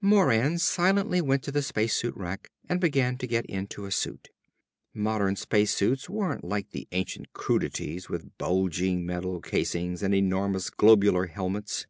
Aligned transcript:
Moran 0.00 0.58
silently 0.58 1.20
went 1.20 1.44
to 1.44 1.52
the 1.52 1.62
space 1.62 1.94
suit 1.94 2.16
rack 2.16 2.50
and 2.68 2.80
began 2.80 3.16
to 3.16 3.24
get 3.24 3.46
into 3.46 3.84
a 3.84 3.92
suit. 3.92 4.30
Modern 4.92 5.36
space 5.36 5.76
suits 5.76 6.10
weren't 6.10 6.42
like 6.42 6.70
the 6.72 6.88
ancient 6.90 7.32
crudities 7.32 8.08
with 8.08 8.36
bulging 8.36 9.06
metal 9.06 9.40
casings 9.40 10.02
and 10.02 10.12
enormous 10.12 10.70
globular 10.70 11.26
helmets. 11.28 11.86